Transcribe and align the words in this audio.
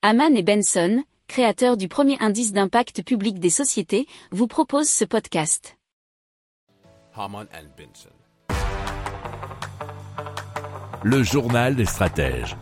Haman 0.00 0.36
et 0.36 0.44
Benson, 0.44 1.02
créateurs 1.26 1.76
du 1.76 1.88
premier 1.88 2.16
indice 2.20 2.52
d'impact 2.52 3.02
public 3.02 3.40
des 3.40 3.50
sociétés, 3.50 4.06
vous 4.30 4.46
proposent 4.46 4.88
ce 4.88 5.04
podcast. 5.04 5.76
Haman 7.16 7.48
and 7.52 7.66
Benson. 7.76 8.14
Le 11.02 11.24
journal 11.24 11.74
des 11.74 11.84
stratèges. 11.84 12.56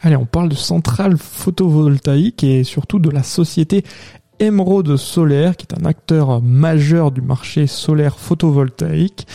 Allez, 0.00 0.14
on 0.14 0.24
parle 0.24 0.48
de 0.48 0.54
centrales 0.54 1.16
photovoltaïques 1.16 2.44
et 2.44 2.62
surtout 2.62 3.00
de 3.00 3.10
la 3.10 3.24
société 3.24 3.82
Emerald 4.38 4.96
Solaire, 4.98 5.56
qui 5.56 5.66
est 5.66 5.76
un 5.76 5.84
acteur 5.84 6.40
majeur 6.40 7.10
du 7.10 7.20
marché 7.20 7.66
solaire 7.66 8.20
photovoltaïque, 8.20 9.26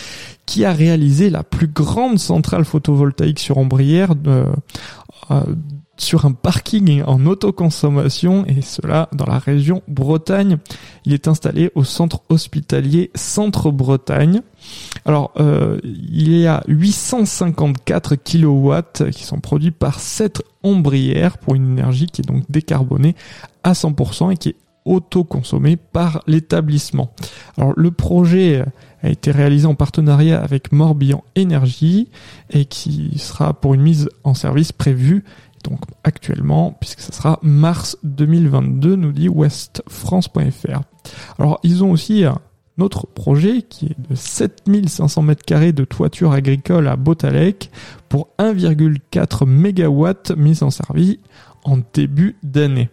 qui 0.45 0.63
a 0.63 0.71
réalisé 0.71 1.29
la 1.29 1.43
plus 1.43 1.67
grande 1.67 2.17
centrale 2.17 2.63
photovoltaïque 2.63 3.39
sur 3.39 3.57
ombrière 3.57 4.15
de, 4.15 4.45
euh, 5.31 5.43
sur 5.97 6.25
un 6.25 6.31
parking 6.31 7.03
en 7.03 7.25
autoconsommation 7.25 8.45
et 8.45 8.61
cela 8.61 9.09
dans 9.13 9.25
la 9.25 9.39
région 9.39 9.81
Bretagne. 9.87 10.57
Il 11.05 11.13
est 11.13 11.27
installé 11.27 11.71
au 11.75 11.83
centre 11.83 12.21
hospitalier 12.29 13.11
Centre 13.15 13.71
Bretagne. 13.71 14.41
Alors, 15.05 15.31
euh, 15.39 15.79
il 15.83 16.37
y 16.37 16.47
a 16.47 16.63
854 16.67 18.15
kilowatts 18.15 19.09
qui 19.11 19.23
sont 19.23 19.39
produits 19.39 19.71
par 19.71 19.99
cette 19.99 20.41
ombrière 20.63 21.37
pour 21.37 21.55
une 21.55 21.71
énergie 21.71 22.07
qui 22.07 22.21
est 22.21 22.27
donc 22.27 22.43
décarbonée 22.49 23.15
à 23.63 23.73
100% 23.73 24.33
et 24.33 24.37
qui 24.37 24.49
est 24.49 24.55
autoconsommée 24.85 25.75
par 25.75 26.23
l'établissement. 26.27 27.11
Alors, 27.57 27.73
le 27.75 27.91
projet 27.91 28.63
a 29.03 29.09
été 29.09 29.31
réalisé 29.31 29.67
en 29.67 29.75
partenariat 29.75 30.41
avec 30.41 30.71
Morbihan 30.71 31.23
Énergie 31.35 32.09
et 32.49 32.65
qui 32.65 33.19
sera 33.19 33.53
pour 33.53 33.73
une 33.73 33.81
mise 33.81 34.09
en 34.23 34.33
service 34.33 34.71
prévue 34.71 35.23
donc 35.67 35.81
actuellement, 36.03 36.75
puisque 36.79 37.01
ce 37.01 37.11
sera 37.11 37.39
mars 37.41 37.97
2022, 38.03 38.95
nous 38.95 39.11
dit 39.11 39.29
westfrance.fr. 39.29 40.81
Alors 41.39 41.59
ils 41.63 41.83
ont 41.83 41.91
aussi 41.91 42.23
un 42.25 42.39
autre 42.79 43.07
projet 43.07 43.63
qui 43.63 43.87
est 43.87 44.09
de 44.09 44.15
7500 44.15 45.23
m2 45.23 45.71
de 45.71 45.83
toiture 45.83 46.31
agricole 46.31 46.87
à 46.87 46.95
Botalec 46.95 47.71
pour 48.09 48.29
1,4 48.39 49.45
MW 49.45 50.35
mis 50.37 50.63
en 50.63 50.69
service 50.69 51.17
en 51.63 51.79
début 51.93 52.37
d'année. 52.43 52.89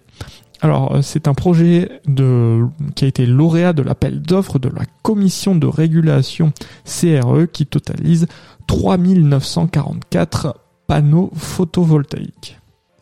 Alors, 0.60 0.98
c'est 1.02 1.28
un 1.28 1.34
projet 1.34 2.00
de, 2.06 2.64
qui 2.94 3.04
a 3.04 3.08
été 3.08 3.26
lauréat 3.26 3.74
de 3.74 3.82
l'appel 3.82 4.22
d'offres 4.22 4.58
de 4.58 4.70
la 4.70 4.86
commission 5.02 5.54
de 5.54 5.66
régulation 5.66 6.52
CRE 6.84 7.44
qui 7.52 7.66
totalise 7.66 8.26
3944 8.66 10.58
panneaux 10.86 11.30
photovoltaïques. 11.34 12.58